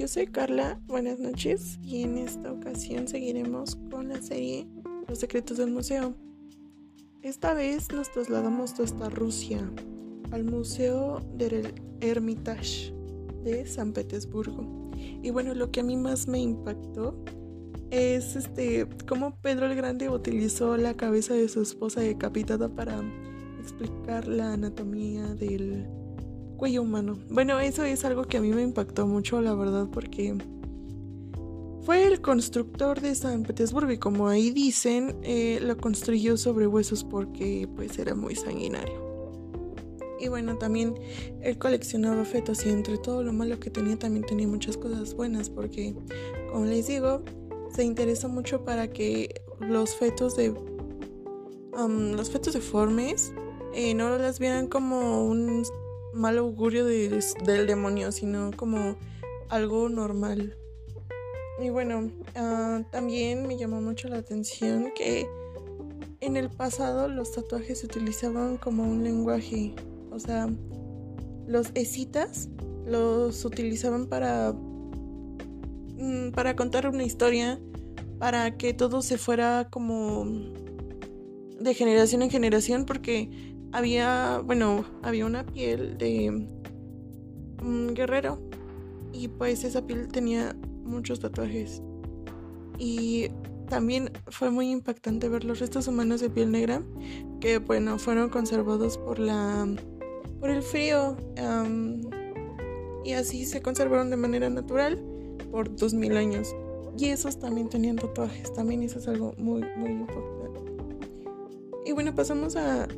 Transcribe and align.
yo 0.00 0.08
soy 0.08 0.28
Carla, 0.28 0.80
buenas 0.86 1.18
noches 1.18 1.78
y 1.82 2.04
en 2.04 2.16
esta 2.16 2.50
ocasión 2.50 3.06
seguiremos 3.06 3.76
con 3.90 4.08
la 4.08 4.22
serie 4.22 4.66
Los 5.06 5.18
secretos 5.18 5.58
del 5.58 5.70
museo. 5.70 6.14
Esta 7.20 7.52
vez 7.52 7.92
nos 7.92 8.10
trasladamos 8.10 8.80
hasta 8.80 9.10
Rusia, 9.10 9.60
al 10.30 10.44
Museo 10.44 11.20
del 11.34 11.74
Hermitage 12.00 12.94
de 13.44 13.66
San 13.66 13.92
Petersburgo. 13.92 14.90
Y 14.96 15.28
bueno, 15.28 15.54
lo 15.54 15.70
que 15.70 15.80
a 15.80 15.82
mí 15.82 15.98
más 15.98 16.28
me 16.28 16.38
impactó 16.38 17.22
es 17.90 18.36
este 18.36 18.88
cómo 19.06 19.36
Pedro 19.42 19.66
el 19.66 19.74
Grande 19.74 20.08
utilizó 20.08 20.78
la 20.78 20.96
cabeza 20.96 21.34
de 21.34 21.46
su 21.50 21.60
esposa 21.60 22.00
decapitada 22.00 22.70
para 22.70 23.02
explicar 23.60 24.26
la 24.28 24.54
anatomía 24.54 25.34
del 25.34 25.99
cuello 26.60 26.82
humano. 26.82 27.18
Bueno, 27.30 27.58
eso 27.58 27.84
es 27.84 28.04
algo 28.04 28.24
que 28.24 28.36
a 28.36 28.40
mí 28.42 28.50
me 28.50 28.60
impactó 28.60 29.06
mucho, 29.06 29.40
la 29.40 29.54
verdad, 29.54 29.88
porque 29.90 30.36
fue 31.80 32.06
el 32.06 32.20
constructor 32.20 33.00
de 33.00 33.14
San 33.14 33.44
Petersburgo 33.44 33.90
y 33.90 33.96
como 33.96 34.28
ahí 34.28 34.50
dicen, 34.50 35.16
eh, 35.22 35.58
lo 35.62 35.78
construyó 35.78 36.36
sobre 36.36 36.66
huesos 36.66 37.02
porque 37.02 37.66
pues 37.76 37.98
era 37.98 38.14
muy 38.14 38.36
sanguinario. 38.36 39.08
Y 40.20 40.28
bueno, 40.28 40.58
también 40.58 40.96
él 41.40 41.56
coleccionaba 41.56 42.26
fetos 42.26 42.66
y 42.66 42.68
entre 42.68 42.98
todo 42.98 43.22
lo 43.22 43.32
malo 43.32 43.58
que 43.58 43.70
tenía 43.70 43.98
también 43.98 44.26
tenía 44.26 44.46
muchas 44.46 44.76
cosas 44.76 45.14
buenas 45.14 45.48
porque, 45.48 45.94
como 46.52 46.66
les 46.66 46.88
digo, 46.88 47.22
se 47.74 47.84
interesó 47.84 48.28
mucho 48.28 48.66
para 48.66 48.90
que 48.90 49.40
los 49.60 49.94
fetos 49.94 50.36
de 50.36 50.50
um, 50.50 52.12
los 52.12 52.30
fetos 52.30 52.52
deformes 52.52 53.32
eh, 53.72 53.94
no 53.94 54.18
las 54.18 54.38
vieran 54.38 54.66
como 54.66 55.24
un 55.24 55.64
mal 56.12 56.38
augurio 56.38 56.84
del 56.84 57.66
demonio, 57.66 58.12
sino 58.12 58.50
como 58.56 58.96
algo 59.48 59.88
normal. 59.88 60.56
Y 61.62 61.68
bueno, 61.68 62.10
ah, 62.36 62.82
también 62.90 63.46
me 63.46 63.56
llamó 63.58 63.80
mucho 63.80 64.08
la 64.08 64.18
atención 64.18 64.92
que 64.94 65.26
en 66.20 66.36
el 66.36 66.50
pasado 66.50 67.08
los 67.08 67.32
tatuajes 67.32 67.80
se 67.80 67.86
utilizaban 67.86 68.56
como 68.56 68.82
un 68.82 69.02
lenguaje. 69.02 69.74
O 70.10 70.18
sea, 70.18 70.48
los 71.46 71.70
escitas 71.74 72.48
los 72.86 73.44
utilizaban 73.44 74.06
para, 74.06 74.52
mm, 74.52 76.32
para 76.32 76.56
contar 76.56 76.88
una 76.88 77.04
historia, 77.04 77.60
para 78.18 78.56
que 78.56 78.72
todo 78.74 79.02
se 79.02 79.18
fuera 79.18 79.68
como 79.70 80.24
de 81.58 81.74
generación 81.74 82.22
en 82.22 82.30
generación, 82.30 82.86
porque 82.86 83.30
había, 83.72 84.40
bueno, 84.44 84.84
había 85.02 85.26
una 85.26 85.44
piel 85.44 85.96
de 85.98 86.46
un 87.62 87.94
guerrero 87.94 88.38
y 89.12 89.28
pues 89.28 89.64
esa 89.64 89.86
piel 89.86 90.08
tenía 90.08 90.56
muchos 90.84 91.20
tatuajes. 91.20 91.82
Y 92.78 93.28
también 93.68 94.10
fue 94.28 94.50
muy 94.50 94.70
impactante 94.70 95.28
ver 95.28 95.44
los 95.44 95.60
restos 95.60 95.86
humanos 95.86 96.20
de 96.20 96.30
piel 96.30 96.50
negra 96.50 96.82
que 97.40 97.58
bueno, 97.58 97.98
fueron 97.98 98.28
conservados 98.30 98.98
por 98.98 99.18
la 99.18 99.68
por 100.40 100.50
el 100.50 100.62
frío 100.62 101.16
y 103.04 103.12
así 103.12 103.44
se 103.44 103.62
conservaron 103.62 104.10
de 104.10 104.16
manera 104.16 104.50
natural 104.50 105.02
por 105.50 105.74
dos 105.74 105.94
mil 105.94 106.16
años. 106.16 106.54
Y 106.98 107.06
esos 107.06 107.38
también 107.38 107.68
tenían 107.68 107.96
tatuajes, 107.96 108.52
también 108.52 108.82
eso 108.82 108.98
es 108.98 109.08
algo 109.08 109.32
muy, 109.38 109.64
muy 109.76 109.90
importante. 109.90 110.60
Y 111.86 111.92
bueno, 111.92 112.14
pasamos 112.14 112.56
a 112.56 112.88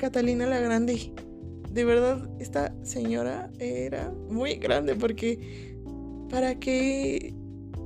Catalina 0.00 0.46
la 0.46 0.58
Grande. 0.58 1.12
De 1.70 1.84
verdad, 1.84 2.26
esta 2.40 2.74
señora 2.82 3.50
era 3.58 4.10
muy 4.30 4.54
grande 4.54 4.94
porque 4.96 5.76
para 6.30 6.58
que 6.58 7.34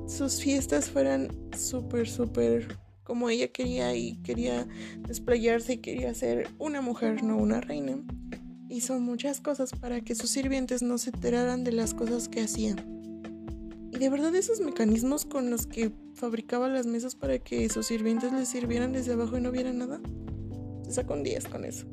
sus 0.07 0.41
fiestas 0.41 0.89
fueran 0.89 1.27
súper, 1.57 2.07
súper 2.07 2.79
como 3.03 3.29
ella 3.29 3.49
quería 3.49 3.93
y 3.95 4.15
quería 4.23 4.65
desplayarse 5.05 5.73
y 5.73 5.77
quería 5.79 6.13
ser 6.13 6.47
una 6.57 6.79
mujer, 6.79 7.21
no 7.21 7.35
una 7.35 7.59
reina. 7.59 7.97
Hizo 8.69 8.97
muchas 8.99 9.41
cosas 9.41 9.71
para 9.73 9.99
que 9.99 10.15
sus 10.15 10.29
sirvientes 10.29 10.81
no 10.81 10.97
se 10.97 11.09
enteraran 11.09 11.65
de 11.65 11.73
las 11.73 11.93
cosas 11.93 12.29
que 12.29 12.41
hacían. 12.41 12.77
Y 13.91 13.97
de 13.97 14.09
verdad 14.09 14.33
esos 14.35 14.61
mecanismos 14.61 15.25
con 15.25 15.49
los 15.49 15.67
que 15.67 15.91
fabricaba 16.13 16.69
las 16.69 16.85
mesas 16.85 17.13
para 17.13 17.39
que 17.39 17.67
sus 17.67 17.87
sirvientes 17.87 18.31
les 18.31 18.47
sirvieran 18.47 18.93
desde 18.93 19.13
abajo 19.13 19.37
y 19.37 19.41
no 19.41 19.51
vieran 19.51 19.79
nada, 19.79 19.99
se 20.85 20.93
sacó 20.93 21.15
un 21.15 21.23
10 21.23 21.45
con 21.49 21.65
eso. 21.65 21.85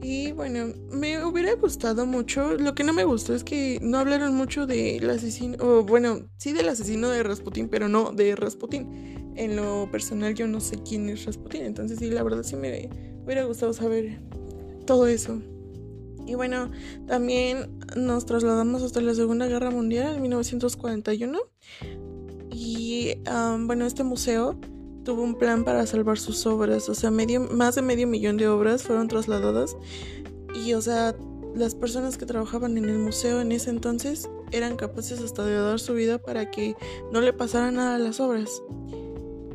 Y 0.00 0.32
bueno, 0.32 0.72
me 0.92 1.24
hubiera 1.24 1.54
gustado 1.54 2.06
mucho. 2.06 2.56
Lo 2.56 2.74
que 2.74 2.84
no 2.84 2.92
me 2.92 3.04
gustó 3.04 3.34
es 3.34 3.42
que 3.42 3.78
no 3.82 3.98
hablaron 3.98 4.34
mucho 4.34 4.66
del 4.66 5.10
asesino, 5.10 5.56
o 5.60 5.82
bueno, 5.82 6.28
sí 6.36 6.52
del 6.52 6.68
asesino 6.68 7.08
de 7.10 7.22
Rasputin, 7.22 7.68
pero 7.68 7.88
no 7.88 8.12
de 8.12 8.36
Rasputin. 8.36 9.34
En 9.36 9.56
lo 9.56 9.88
personal 9.90 10.34
yo 10.34 10.46
no 10.46 10.60
sé 10.60 10.78
quién 10.82 11.08
es 11.08 11.24
Rasputin, 11.24 11.64
entonces 11.64 11.98
sí, 11.98 12.10
la 12.10 12.22
verdad 12.22 12.42
sí 12.42 12.56
me 12.56 12.90
hubiera 13.24 13.44
gustado 13.44 13.72
saber 13.72 14.20
todo 14.86 15.06
eso. 15.06 15.40
Y 16.26 16.34
bueno, 16.34 16.70
también 17.06 17.78
nos 17.96 18.26
trasladamos 18.26 18.82
hasta 18.82 19.00
la 19.00 19.14
Segunda 19.14 19.46
Guerra 19.46 19.70
Mundial 19.70 20.16
en 20.16 20.22
1941. 20.22 21.38
Y 22.50 23.14
bueno, 23.60 23.86
este 23.86 24.04
museo 24.04 24.58
tuvo 25.04 25.22
un 25.22 25.34
plan 25.34 25.64
para 25.64 25.86
salvar 25.86 26.18
sus 26.18 26.46
obras, 26.46 26.88
o 26.88 26.94
sea, 26.94 27.10
medio, 27.10 27.40
más 27.40 27.74
de 27.74 27.82
medio 27.82 28.06
millón 28.06 28.36
de 28.36 28.48
obras 28.48 28.82
fueron 28.82 29.08
trasladadas 29.08 29.76
y, 30.54 30.74
o 30.74 30.82
sea, 30.82 31.14
las 31.54 31.74
personas 31.74 32.18
que 32.18 32.26
trabajaban 32.26 32.76
en 32.78 32.88
el 32.88 32.98
museo 32.98 33.40
en 33.40 33.52
ese 33.52 33.70
entonces 33.70 34.28
eran 34.52 34.76
capaces 34.76 35.20
hasta 35.20 35.44
de 35.44 35.54
dar 35.54 35.80
su 35.80 35.94
vida 35.94 36.18
para 36.18 36.50
que 36.50 36.76
no 37.12 37.20
le 37.20 37.32
pasara 37.32 37.70
nada 37.70 37.96
a 37.96 37.98
las 37.98 38.20
obras. 38.20 38.62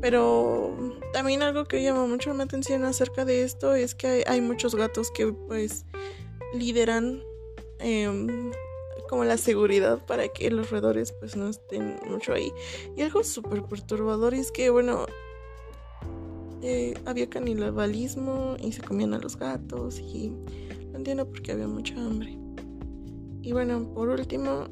Pero 0.01 0.75
también 1.13 1.41
algo 1.41 1.63
que 1.65 1.81
llama 1.81 2.05
mucho 2.05 2.33
mi 2.33 2.43
atención 2.43 2.83
acerca 2.83 3.23
de 3.23 3.43
esto 3.43 3.73
es 3.73 3.95
que 3.95 4.23
hay, 4.27 4.41
muchos 4.41 4.75
gatos 4.75 5.11
que 5.11 5.31
pues 5.31 5.85
lideran 6.53 7.23
em, 7.79 8.51
como 9.09 9.23
la 9.23 9.37
seguridad 9.37 10.05
para 10.05 10.27
que 10.27 10.51
los 10.51 10.71
roedores 10.71 11.13
pues 11.13 11.37
no 11.37 11.49
estén 11.49 11.99
mucho 12.09 12.33
ahí. 12.33 12.51
Y 12.97 13.01
algo 13.03 13.23
súper 13.23 13.63
perturbador 13.63 14.33
es 14.33 14.51
que 14.51 14.69
bueno, 14.69 15.05
eh, 16.65 16.93
había 17.05 17.29
canibalismo 17.29 18.55
y 18.63 18.71
se 18.71 18.81
comían 18.81 19.13
a 19.13 19.19
los 19.19 19.37
gatos 19.37 19.99
y 19.99 20.29
no 20.29 20.97
entiendo 20.97 21.27
por 21.27 21.41
qué 21.41 21.51
había 21.51 21.67
mucha 21.67 21.93
hambre. 21.95 22.37
Y 23.41 23.51
bueno, 23.51 23.93
por 23.93 24.07
último, 24.07 24.67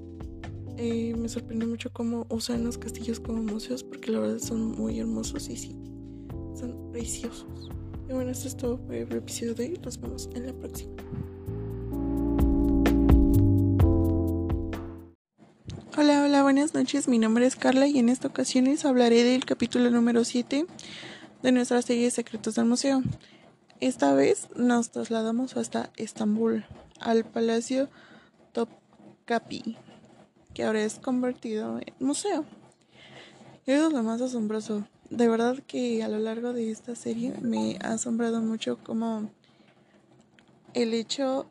eh, 0.78 1.14
me 1.18 1.28
sorprendió 1.28 1.68
mucho 1.68 1.92
cómo 1.92 2.26
usan 2.30 2.64
los 2.64 2.78
castillos 2.78 3.20
como 3.20 3.44
museos 3.44 3.84
porque 3.84 4.10
la 4.10 4.20
verdad 4.20 4.40
son 4.40 4.72
muy 4.72 5.00
hermosos 5.00 5.50
y 5.50 5.58
sí, 5.58 5.76
son 6.58 6.92
preciosos. 6.94 7.70
Y 8.08 8.14
bueno, 8.14 8.32
esto 8.32 8.48
es 8.48 8.56
todo 8.56 8.78
por 8.80 8.96
el 8.96 9.12
episodio 9.12 9.54
de 9.54 9.64
hoy. 9.66 9.80
Nos 9.84 10.00
vemos 10.00 10.30
en 10.34 10.46
la 10.46 10.54
próxima. 10.54 10.94
Hola, 15.98 16.24
hola, 16.24 16.44
buenas 16.44 16.74
noches. 16.74 17.10
Mi 17.10 17.20
nombre 17.20 17.46
es 17.46 17.58
Carla 17.58 17.86
y 17.86 18.00
en 18.00 18.08
esta 18.08 18.30
ocasión 18.30 18.64
les 18.64 18.86
hablaré 18.86 19.26
del 19.26 19.44
capítulo 19.44 19.92
número 19.92 20.24
7 20.24 20.66
de 21.42 21.52
nuestra 21.52 21.82
serie 21.82 22.12
Secretos 22.12 22.56
del 22.56 22.66
Museo. 22.66 23.02
Esta 23.80 24.14
vez 24.14 24.48
nos 24.56 24.92
trasladamos 24.92 25.58
hasta 25.58 25.90
Estambul, 25.98 26.66
al 27.00 27.26
Palacio 27.26 27.90
Topkapi, 28.52 29.78
que 30.54 30.64
ahora 30.64 30.84
es 30.84 31.00
convertido 31.00 31.80
en 31.80 31.94
museo. 32.00 32.46
Y 33.66 33.72
es 33.72 33.92
lo 33.92 34.04
más 34.04 34.22
asombroso. 34.22 34.86
De 35.10 35.28
verdad 35.28 35.58
que 35.66 36.04
a 36.04 36.08
lo 36.08 36.20
largo 36.20 36.54
de 36.54 36.72
esta 36.72 36.96
serie 36.96 37.34
me 37.42 37.78
ha 37.82 37.94
asombrado 37.94 38.42
mucho 38.42 38.78
como 38.84 39.30
el 40.74 40.94
hecho 40.94 41.48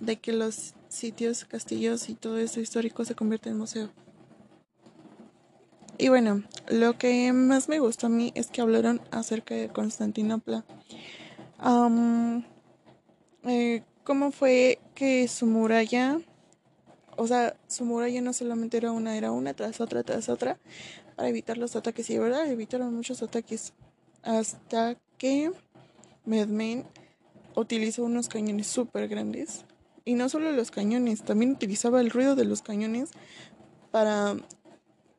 de 0.00 0.16
que 0.16 0.32
los 0.32 0.74
sitios, 0.88 1.44
castillos 1.44 2.08
y 2.08 2.14
todo 2.14 2.38
eso 2.38 2.60
histórico 2.60 3.04
se 3.04 3.14
convierten 3.14 3.52
en 3.52 3.58
museo. 3.58 3.90
Y 5.98 6.08
bueno, 6.08 6.42
lo 6.68 6.98
que 6.98 7.32
más 7.32 7.68
me 7.68 7.78
gustó 7.78 8.06
a 8.06 8.10
mí 8.10 8.32
es 8.34 8.48
que 8.48 8.60
hablaron 8.60 9.00
acerca 9.10 9.54
de 9.54 9.68
Constantinopla. 9.68 10.64
Eh, 13.44 13.82
¿Cómo 14.04 14.30
fue 14.30 14.78
que 14.94 15.26
su 15.26 15.46
muralla, 15.46 16.20
o 17.16 17.26
sea, 17.26 17.56
su 17.66 17.84
muralla 17.84 18.20
no 18.20 18.32
solamente 18.32 18.76
era 18.76 18.92
una, 18.92 19.16
era 19.16 19.32
una 19.32 19.54
tras 19.54 19.80
otra, 19.80 20.02
tras 20.02 20.28
otra, 20.28 20.58
para 21.16 21.28
evitar 21.28 21.56
los 21.56 21.76
ataques? 21.76 22.10
Y 22.10 22.18
verdad, 22.18 22.46
evitaron 22.50 22.94
muchos 22.94 23.22
ataques. 23.22 23.72
Hasta 24.22 24.96
que 25.16 25.50
Medmen 26.24 26.84
utilizó 27.54 28.04
unos 28.04 28.28
cañones 28.28 28.66
súper 28.66 29.08
grandes. 29.08 29.64
Y 30.04 30.14
no 30.14 30.28
solo 30.28 30.52
los 30.52 30.70
cañones, 30.70 31.22
también 31.22 31.52
utilizaba 31.52 32.00
el 32.00 32.10
ruido 32.10 32.36
de 32.36 32.44
los 32.44 32.62
cañones 32.62 33.10
para 33.90 34.36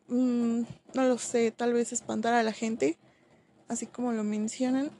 Mm, 0.07 0.62
no 0.94 1.04
lo 1.04 1.18
sé, 1.18 1.51
tal 1.51 1.74
vez 1.74 1.92
espantar 1.92 2.33
a 2.33 2.44
la 2.44 2.54
gente, 2.54 2.98
así 3.68 3.88
como 3.88 4.13
lo 4.13 4.24
mencionan, 4.24 4.92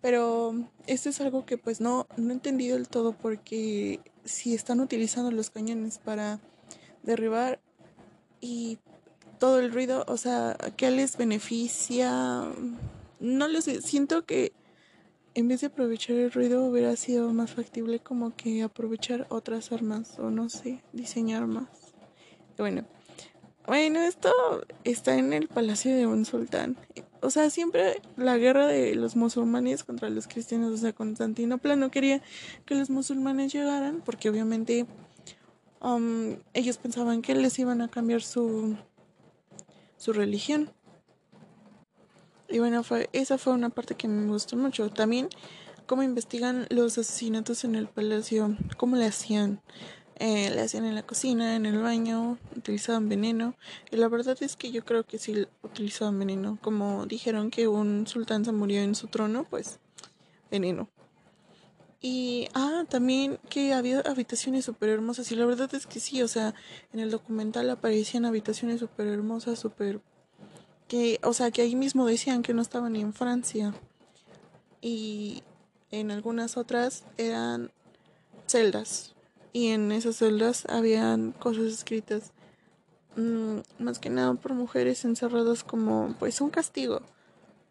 pero 0.00 0.54
esto 0.86 1.08
es 1.08 1.20
algo 1.20 1.46
que 1.46 1.56
pues 1.58 1.80
no, 1.80 2.06
no 2.16 2.30
he 2.30 2.32
entendido 2.32 2.76
del 2.76 2.88
todo 2.88 3.12
porque 3.12 4.00
si 4.24 4.54
están 4.54 4.80
utilizando 4.80 5.30
los 5.30 5.50
cañones 5.50 5.98
para 5.98 6.40
derribar 7.02 7.60
y 8.40 8.78
todo 9.38 9.60
el 9.60 9.72
ruido, 9.72 10.04
o 10.08 10.16
sea, 10.16 10.56
¿qué 10.76 10.90
les 10.90 11.16
beneficia? 11.16 12.44
No 13.20 13.48
lo 13.48 13.60
sé, 13.60 13.82
siento 13.82 14.24
que 14.24 14.52
en 15.34 15.48
vez 15.48 15.60
de 15.60 15.68
aprovechar 15.68 16.16
el 16.16 16.32
ruido 16.32 16.64
hubiera 16.64 16.96
sido 16.96 17.32
más 17.32 17.52
factible 17.52 18.00
como 18.00 18.34
que 18.34 18.62
aprovechar 18.62 19.26
otras 19.28 19.70
armas 19.70 20.18
o 20.18 20.30
no 20.30 20.48
sé, 20.48 20.82
diseñar 20.92 21.46
más. 21.46 21.68
Bueno, 22.56 22.86
bueno, 23.66 24.00
esto 24.00 24.30
está 24.84 25.16
en 25.16 25.32
el 25.32 25.48
palacio 25.48 25.94
de 25.94 26.06
un 26.06 26.24
sultán. 26.24 26.76
O 27.20 27.30
sea, 27.30 27.50
siempre 27.50 28.00
la 28.16 28.36
guerra 28.38 28.66
de 28.66 28.94
los 28.94 29.16
musulmanes 29.16 29.82
contra 29.82 30.08
los 30.10 30.28
cristianos, 30.28 30.72
o 30.72 30.76
sea, 30.76 30.92
Constantinopla 30.92 31.74
no 31.76 31.90
quería 31.90 32.22
que 32.64 32.74
los 32.74 32.90
musulmanes 32.90 33.52
llegaran 33.52 34.02
porque 34.04 34.30
obviamente 34.30 34.86
um, 35.80 36.36
ellos 36.54 36.76
pensaban 36.76 37.22
que 37.22 37.34
les 37.34 37.58
iban 37.58 37.82
a 37.82 37.88
cambiar 37.88 38.22
su, 38.22 38.76
su 39.96 40.12
religión. 40.12 40.70
Y 42.48 42.60
bueno, 42.60 42.84
fue, 42.84 43.10
esa 43.12 43.38
fue 43.38 43.52
una 43.54 43.70
parte 43.70 43.96
que 43.96 44.06
me 44.06 44.28
gustó 44.28 44.56
mucho. 44.56 44.88
También 44.90 45.28
cómo 45.86 46.02
investigan 46.02 46.66
los 46.70 46.98
asesinatos 46.98 47.64
en 47.64 47.74
el 47.74 47.88
palacio, 47.88 48.56
cómo 48.76 48.96
le 48.96 49.06
hacían. 49.06 49.60
Eh, 50.18 50.50
le 50.50 50.62
hacían 50.62 50.86
en 50.86 50.94
la 50.94 51.02
cocina, 51.02 51.56
en 51.56 51.66
el 51.66 51.78
baño, 51.78 52.38
utilizaban 52.56 53.08
veneno. 53.08 53.54
Y 53.90 53.96
la 53.96 54.08
verdad 54.08 54.36
es 54.40 54.56
que 54.56 54.70
yo 54.70 54.84
creo 54.84 55.04
que 55.04 55.18
sí 55.18 55.46
utilizaban 55.62 56.18
veneno. 56.18 56.58
Como 56.62 57.04
dijeron 57.06 57.50
que 57.50 57.68
un 57.68 58.06
sultán 58.06 58.44
se 58.44 58.52
murió 58.52 58.80
en 58.82 58.94
su 58.94 59.08
trono, 59.08 59.44
pues 59.44 59.78
veneno. 60.50 60.88
Y, 62.00 62.48
ah, 62.54 62.84
también 62.88 63.38
que 63.50 63.74
había 63.74 64.00
habitaciones 64.00 64.64
súper 64.64 64.88
hermosas. 64.90 65.30
Y 65.32 65.36
la 65.36 65.44
verdad 65.44 65.74
es 65.74 65.86
que 65.86 66.00
sí, 66.00 66.22
o 66.22 66.28
sea, 66.28 66.54
en 66.92 67.00
el 67.00 67.10
documental 67.10 67.68
aparecían 67.68 68.24
habitaciones 68.24 68.80
súper 68.80 69.08
hermosas, 69.08 69.58
súper... 69.58 70.00
Que, 70.88 71.18
o 71.24 71.32
sea, 71.32 71.50
que 71.50 71.62
ahí 71.62 71.74
mismo 71.74 72.06
decían 72.06 72.42
que 72.42 72.54
no 72.54 72.62
estaban 72.62 72.92
ni 72.92 73.00
en 73.00 73.12
Francia. 73.12 73.74
Y 74.80 75.42
en 75.90 76.10
algunas 76.10 76.56
otras 76.56 77.04
eran 77.18 77.72
celdas. 78.46 79.15
Y 79.56 79.68
en 79.68 79.90
esas 79.90 80.16
celdas 80.16 80.66
habían 80.68 81.32
cosas 81.32 81.64
escritas. 81.72 82.32
Mm, 83.16 83.60
más 83.78 83.98
que 83.98 84.10
nada 84.10 84.34
por 84.34 84.52
mujeres 84.52 85.06
encerradas 85.06 85.64
como 85.64 86.14
pues 86.18 86.42
un 86.42 86.50
castigo. 86.50 87.00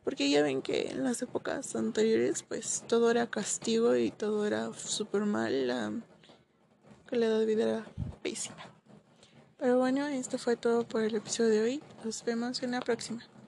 Porque 0.04 0.32
ya 0.32 0.42
ven 0.42 0.64
que 0.64 0.90
en 0.90 1.04
las 1.04 1.22
épocas 1.22 1.76
anteriores 1.76 2.42
pues 2.42 2.84
todo 2.88 3.12
era 3.12 3.28
castigo 3.28 3.96
y 3.96 4.10
todo 4.10 4.48
era 4.48 4.74
súper 4.74 5.26
mal. 5.26 5.68
La 5.68 5.92
calidad 7.06 7.38
de 7.38 7.46
vida 7.46 7.64
era 7.66 7.86
pésima. 8.24 8.66
Pero 9.60 9.78
bueno, 9.78 10.08
esto 10.08 10.40
fue 10.40 10.58
todo 10.58 10.88
por 10.88 11.04
el 11.04 11.14
episodio 11.14 11.52
de 11.52 11.62
hoy. 11.62 11.84
Nos 12.04 12.26
vemos 12.26 12.64
en 12.64 12.72
la 12.72 12.80
próxima. 12.80 13.22